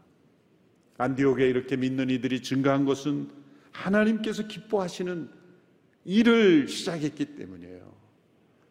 [0.97, 3.29] 안디옥에 이렇게 믿는 이들이 증가한 것은
[3.73, 5.29] 하나님께서 기뻐하시는
[6.05, 7.93] 일을 시작했기 때문이에요.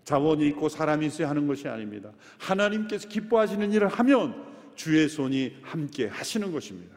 [0.04, 2.10] 자원이 있고 사람이 있어야 하는 것이 아닙니다.
[2.38, 6.96] 하나님께서 기뻐하시는 일을 하면 주의 손이 함께 하시는 것입니다.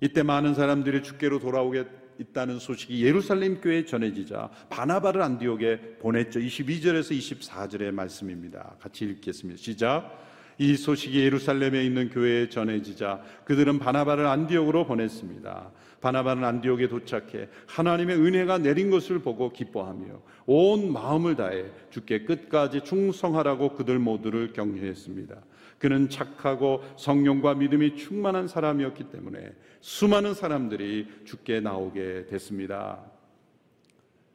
[0.00, 6.38] 이때 많은 사람들이 주께로 돌아오게 있다는 소식이 예루살렘 교회에 전해지자 바나바를 안디옥에 보냈죠.
[6.40, 8.76] 22절에서 24절의 말씀입니다.
[8.78, 9.58] 같이 읽겠습니다.
[9.58, 10.18] 시작.
[10.58, 15.70] 이 소식이 예루살렘에 있는 교회에 전해지자 그들은 바나바를 안디옥으로 보냈습니다.
[16.02, 23.74] 바나바는 안디옥에 도착해 하나님의 은혜가 내린 것을 보고 기뻐하며 온 마음을 다해 주께 끝까지 충성하라고
[23.74, 25.36] 그들 모두를 격려했습니다.
[25.80, 33.00] 그는 착하고 성령과 믿음이 충만한 사람이었기 때문에 수많은 사람들이 주께 나오게 됐습니다.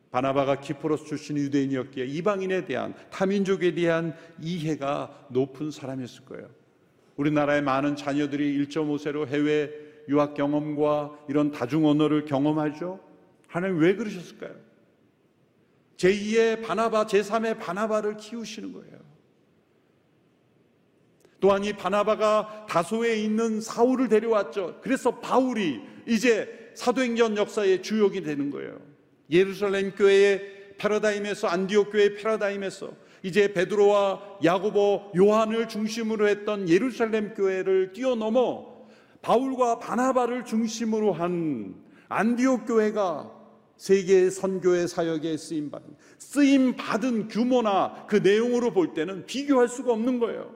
[0.10, 6.50] 바나바가 키프로스 출신 유대인이었기에 이방인에 대한 타민족에 대한 이해가 높은 사람이었을 거예요.
[7.16, 9.70] 우리나라의 많은 자녀들이 1.5세로 해외
[10.10, 13.00] 유학 경험과 이런 다중 언어를 경험하죠.
[13.48, 14.56] 하나님 왜 그러셨을까요?
[15.98, 19.15] 제2의 바나바, 제3의 바나바를 키우시는 거예요.
[21.46, 24.80] 또한 이 바나바가 다소에 있는 사울을 데려왔죠.
[24.82, 28.80] 그래서 바울이 이제 사도행전 역사의 주역이 되는 거예요.
[29.30, 38.66] 예루살렘 교회의 패러다임에서 안디옥 교회의 패러다임에서 이제 베드로와 야고보, 요한을 중심으로 했던 예루살렘 교회를 뛰어넘어
[39.22, 41.76] 바울과 바나바를 중심으로 한
[42.10, 43.32] 안디옥 교회가
[43.78, 50.18] 세계 선교의 사역에 쓰임 받은 쓰임 받은 규모나 그 내용으로 볼 때는 비교할 수가 없는
[50.18, 50.55] 거예요.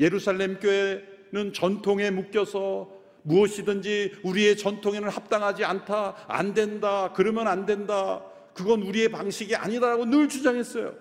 [0.00, 2.90] 예루살렘 교회는 전통에 묶여서
[3.22, 10.28] 무엇이든지 우리의 전통에는 합당하지 않다, 안 된다, 그러면 안 된다, 그건 우리의 방식이 아니다라고 늘
[10.28, 10.94] 주장했어요.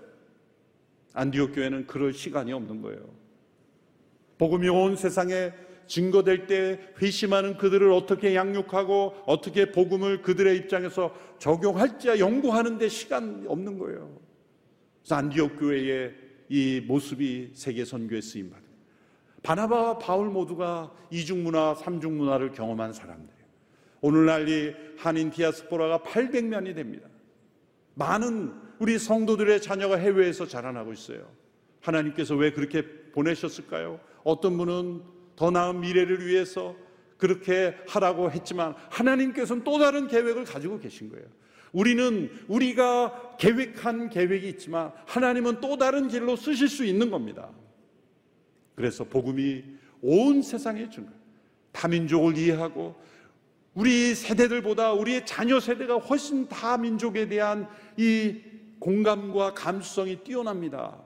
[1.14, 3.10] 안디옥 교회는 그럴 시간이 없는 거예요.
[4.38, 5.54] 복음이 온 세상에
[5.88, 13.80] 증거될 때 회심하는 그들을 어떻게 양육하고 어떻게 복음을 그들의 입장에서 적용할지 연구하는 데 시간 없는
[13.80, 14.20] 거예요.
[15.02, 16.14] 그래서 안디옥 교회의
[16.50, 18.69] 이 모습이 세계 선교에 쓰임 받은
[19.44, 23.40] 바나바와 바울 모두가 이중 문화, 삼중 문화를 경험한 사람들이에요.
[24.02, 27.08] 오늘날 이 한인 디아스포라가 800만이 됩니다.
[27.96, 31.30] 많은 우리 성도들의 자녀가 해외에서 자라나고 있어요.
[31.82, 34.00] 하나님께서 왜 그렇게 보내셨을까요?
[34.24, 35.02] 어떤 분은
[35.36, 36.76] 더 나은 미래를 위해서
[37.18, 41.26] 그렇게 하라고 했지만 하나님께서는 또 다른 계획을 가지고 계신 거예요.
[41.72, 47.50] 우리는 우리가 계획한 계획이 있지만 하나님은 또 다른 길로 쓰실 수 있는 겁니다.
[48.80, 49.62] 그래서 복음이
[50.02, 51.20] 온 세상에 준 거예요.
[51.74, 52.96] 다민족을 이해하고
[53.74, 57.68] 우리 세대들보다 우리의 자녀 세대가 훨씬 다민족에 대한
[57.98, 58.40] 이
[58.80, 60.98] 공감과 감수성이 뛰어납니다.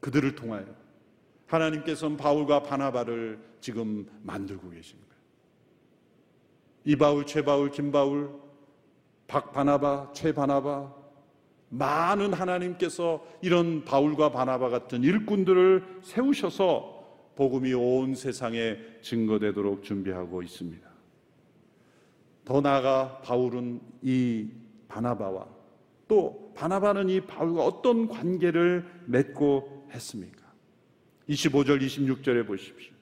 [0.00, 0.66] 그들을 통하여
[1.46, 5.14] 하나님께서는 바울과 바나바를 지금 만들고 계신 거예요.
[6.86, 8.32] 이바울, 최바울, 김바울,
[9.28, 10.92] 박바나바, 최바나바
[11.70, 16.98] 많은 하나님께서 이런 바울과 바나바 같은 일꾼들을 세우셔서
[17.36, 20.88] 복음이 온 세상에 증거되도록 준비하고 있습니다.
[22.44, 24.48] 더 나아가 바울은 이
[24.88, 25.46] 바나바와
[26.08, 30.42] 또 바나바는 이 바울과 어떤 관계를 맺고 했습니까?
[31.28, 32.92] 25절 26절에 보십시오.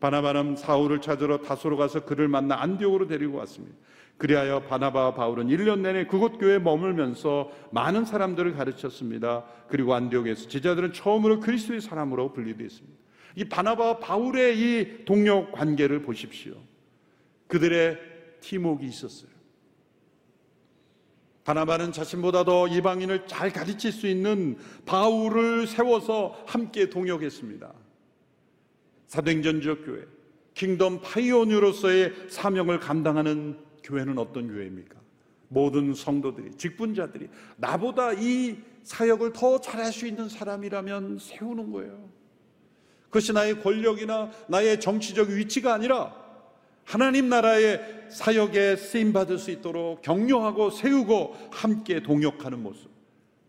[0.00, 3.76] 바나바는 사울을 찾으러 다소로 가서 그를 만나 안디옥으로 데리고 왔습니다.
[4.18, 9.44] 그리하여 바나바와 바울은 1년 내내 그곳 교회에 머물면서 많은 사람들을 가르쳤습니다.
[9.68, 12.96] 그리고 안디옥에서 제자들은 처음으로 그리스도의 사람으로 분리되었습니다.
[13.36, 16.54] 이 바나바와 바울의 이 동료 관계를 보십시오.
[17.48, 17.98] 그들의
[18.40, 19.30] 팀웍이 있었어요.
[21.44, 27.72] 바나바는 자신보다 더 이방인을 잘 가르칠 수 있는 바울을 세워서 함께 동역했습니다.
[29.06, 30.06] 사도행전 지역교회,
[30.54, 34.96] 킹덤 파이오니로서의 사명을 감당하는 교회는 어떤 교회입니까?
[35.48, 42.08] 모든 성도들이, 직분자들이 나보다 이 사역을 더 잘할 수 있는 사람이라면 세우는 거예요.
[43.04, 46.14] 그것이 나의 권력이나 나의 정치적 위치가 아니라
[46.84, 52.90] 하나님 나라의 사역에 쓰임 받을 수 있도록 격려하고 세우고 함께 동역하는 모습.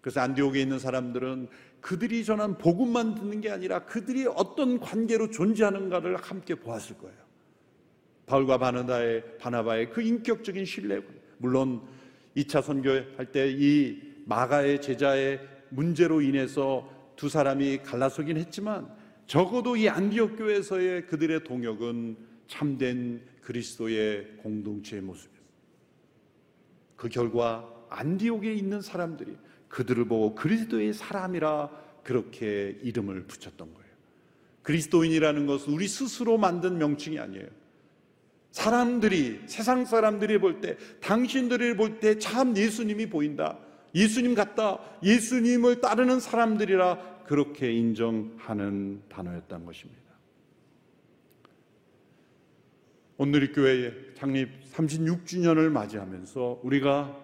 [0.01, 1.49] 그래서 안디옥에 있는 사람들은
[1.81, 7.26] 그들이 전한 복음만 듣는 게 아니라 그들이 어떤 관계로 존재하는가를 함께 보았을 거예요.
[8.27, 11.01] 바울과 바나바의 바나바의 그 인격적인 신뢰.
[11.39, 11.81] 물론
[12.35, 18.93] 2차 선교할 때 이 마가의 제자의 문제로 인해서 두 사람이 갈라서긴 했지만
[19.25, 22.17] 적어도 이 안디옥 교회에서의 그들의 동역은
[22.47, 25.37] 참된 그리스도의 공동체의 모습이었어요.
[26.97, 29.37] 그 결과 안디옥에 있는 사람들이
[29.69, 31.69] 그들을 보고 그리스도의 사람이라
[32.03, 33.87] 그렇게 이름을 붙였던 거예요.
[34.63, 37.47] 그리스도인이라는 것은 우리 스스로 만든 명칭이 아니에요.
[38.57, 43.59] 사람들이, 세상 사람들이 볼 때, 당신들이 볼 때 참 예수님이 보인다.
[43.93, 44.79] 예수님 같다.
[45.03, 50.01] 예수님을 따르는 사람들이라 그렇게 인정하는 단어였던 것입니다.
[53.17, 57.15] 오늘의 교회의 창립 36주년을 맞이하면서 우리가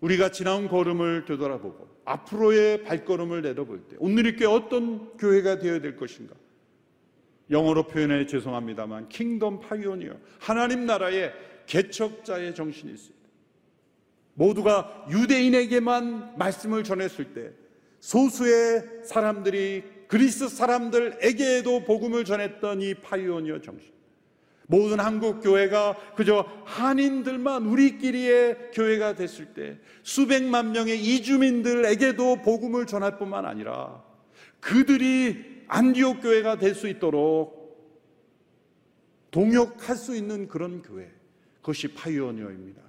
[0.00, 6.34] 우리가 지나온 걸음을 되돌아보고 앞으로의 발걸음을 내다볼 때 오늘의 교회 어떤 교회가 되어야 될 것인가?
[7.52, 11.32] 영어로 표현해 죄송합니다만 킹덤 파이오니어 하나님 나라의
[11.66, 13.22] 개척자의 정신이 있습니다.
[14.34, 17.52] 모두가 유대인에게만 말씀을 전했을 때
[18.00, 23.92] 소수의 사람들이 그리스 사람들에게도 복음을 전했던 이 파이오니어 정신.
[24.66, 33.44] 모든 한국 교회가 그저 한인들만 우리끼리의 교회가 됐을 때 수백만 명의 이주민들에게도 복음을 전할 뿐만
[33.44, 34.02] 아니라
[34.60, 37.62] 그들이 안디옥 교회가 될 수 있도록
[39.30, 41.10] 동역할 수 있는 그런 교회.
[41.56, 42.82] 그것이 파이오니어입니다.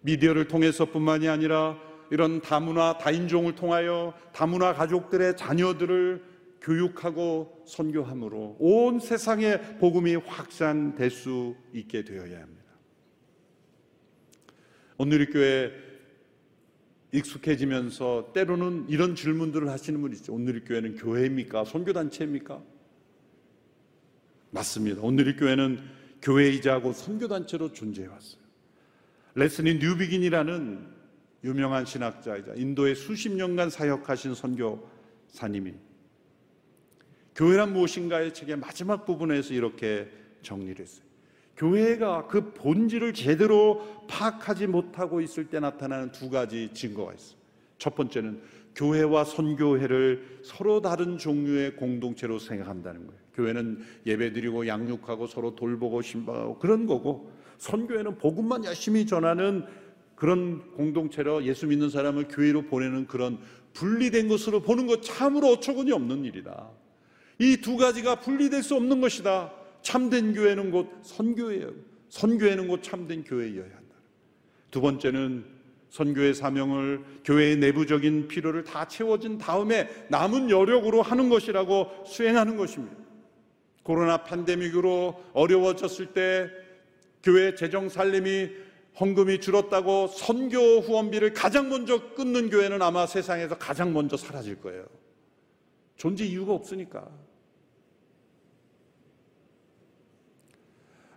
[0.00, 1.78] 미디어를 통해서뿐만이 아니라
[2.10, 6.24] 이런 다문화 다인종을 통하여 다문화 가족들의 자녀들을
[6.60, 12.64] 교육하고 선교함으로 온 세상에 복음이 확산될 수 있게 되어야 합니다.
[14.98, 15.89] 오늘 교회
[17.12, 20.34] 익숙해지면서 때로는 이런 질문들을 하시는 분이 있죠.
[20.34, 21.64] 오늘 교회는 교회입니까?
[21.64, 22.62] 선교단체입니까?
[24.50, 25.00] 맞습니다.
[25.02, 25.80] 오늘 교회는
[26.22, 28.40] 교회이자 고 선교단체로 존재해 왔어요.
[29.34, 31.00] 레스니 뉴비긴이라는
[31.44, 35.74] 유명한 신학자이자 인도에 수십 년간 사역하신 선교사님이
[37.34, 40.10] 교회란 무엇인가의 책의 마지막 부분에서 이렇게
[40.42, 41.09] 정리를 했어요.
[41.60, 47.38] 교회가 그 본질을 제대로 파악하지 못하고 있을 때 나타나는 두 가지 증거가 있어요.
[47.76, 48.40] 첫 번째는
[48.74, 53.20] 교회와 선교회를 서로 다른 종류의 공동체로 생각한다는 거예요.
[53.34, 59.66] 교회는 예배드리고 양육하고 서로 돌보고 신방하고 그런 거고 선교회는 복음만 열심히 전하는
[60.14, 63.38] 그런 공동체로 예수 믿는 사람을 교회로 보내는 그런
[63.74, 66.70] 분리된 것으로 보는 것 참으로 어처구니 없는 일이다.
[67.38, 69.59] 이 두 가지가 분리될 수 없는 것이다.
[69.82, 71.72] 참된 교회는 곧 선교예요.
[72.08, 73.96] 선교회는 곧 참된 교회여야 한다.
[74.70, 75.44] 두 번째는
[75.90, 82.96] 선교의 사명을 교회의 내부적인 필요를 다 채워진 다음에 남은 여력으로 하는 것이라고 수행하는 것입니다.
[83.82, 86.48] 코로나 팬데믹으로 어려워졌을 때
[87.22, 88.50] 교회 재정 살림이
[88.98, 94.86] 헌금이 줄었다고 선교 후원비를 가장 먼저 끊는 교회는 아마 세상에서 가장 먼저 사라질 거예요.
[95.96, 97.08] 존재 이유가 없으니까.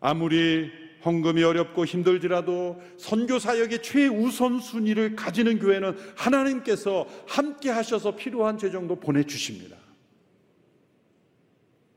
[0.04, 0.70] 아무리
[1.06, 9.24] 헌금이 어렵고 힘들지라도 선교 사역의 최우선 순위를 가지는 교회는 하나님께서 함께 하셔서 필요한 재정도 보내
[9.24, 9.78] 주십니다.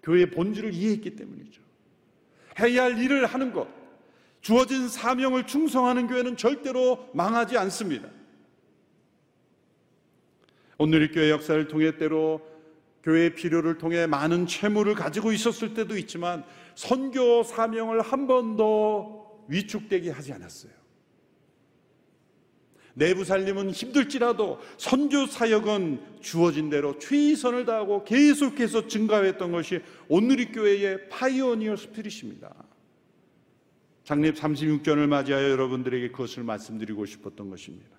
[0.05, 1.61] 교회의 본질을 이해했기 때문이죠.
[2.61, 3.67] 해야 할 일을 하는 것,
[4.41, 8.09] 주어진 사명을 충성하는 교회는 절대로 망하지 않습니다.
[10.79, 12.41] 오늘의 교회 역사를 통해 때로
[13.03, 16.45] 교회의 필요를 통해 많은 채무를 가지고 있었을 때도 있지만
[16.77, 20.73] 선교 사명을 한 번도 위축되게 하지 않았어요.
[22.95, 31.77] 내부 살림은 힘들지라도 선교 사역은 주어진 대로 최선을 다하고 계속해서 증가했던 것이 오늘의 교회의 파이오니어
[31.77, 32.55] 스피릿입니다.
[34.05, 37.97] 장립 36전을 맞이하여 여러분들에게 그것을 말씀드리고 싶었던 것입니다.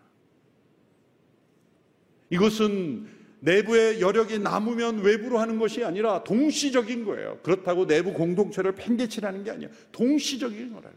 [2.30, 3.08] 이것은
[3.40, 7.40] 내부의 여력이 남으면 외부로 하는 것이 아니라 동시적인 거예요.
[7.44, 9.70] 그렇다고 내부 공동체를 팽개치라는 게 아니야.
[9.92, 10.94] 동시적인 거라요.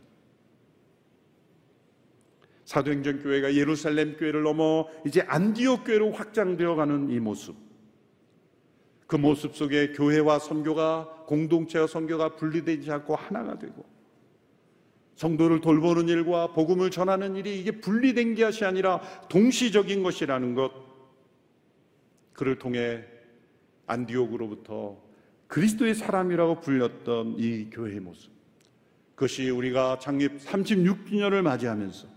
[2.65, 7.57] 사도행전 교회가 예루살렘 교회를 넘어 이제 안디옥 교회로 확장되어 가는 이 모습.
[9.07, 13.85] 그 모습 속에 교회와 선교가 공동체와 선교가 분리되지 않고 하나가 되고
[15.17, 20.90] 성도를 돌보는 일과 복음을 전하는 일이 이게 분리된 것이 아니라 동시적인 것이라는 것
[22.41, 23.05] 그를 통해
[23.87, 24.97] 안디옥으로부터
[25.47, 28.33] 그리스도의 사람이라고 불렸던 이 교회의 모습.
[29.15, 32.09] 그것이 우리가 창립 36주년을 맞이하면서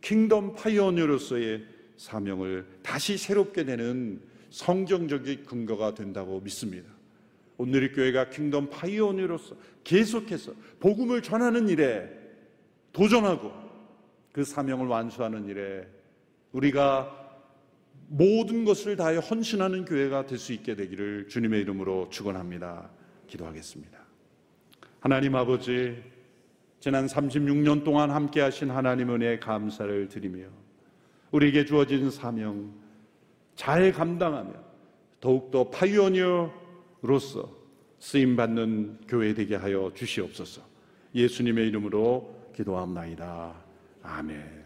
[0.00, 1.66] Kingdom Pioneer로서의
[1.98, 6.88] 사명을 다시 새롭게 되는 성정적인 근거가 된다고 믿습니다.
[7.58, 12.08] 오늘의 교회가 Kingdom Pioneer로서 계속해서 복음을 전하는 일에
[12.94, 13.52] 도전하고
[14.32, 15.86] 그 사명을 완수하는 일에
[16.52, 17.25] 우리가
[18.08, 22.90] 모든 것을 다해 헌신하는 교회가 될 수 있게 되기를 주님의 이름으로 축원합니다.
[23.26, 23.98] 기도하겠습니다.
[25.00, 26.02] 하나님 아버지
[26.80, 30.46] 지난 36년 동안 함께 하신 하나님 은혜에 감사를 드리며
[31.32, 32.72] 우리에게 주어진 사명
[33.56, 34.52] 잘 감당하며
[35.20, 37.56] 더욱더 파이오니어로서
[37.98, 40.62] 쓰임 받는 교회 되게 하여 주시옵소서.
[41.14, 43.54] 예수님의 이름으로 기도합나이다.
[44.02, 44.65] 아멘.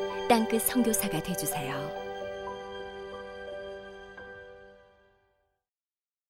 [0.31, 2.10] 땅끝 성교사가 되주세요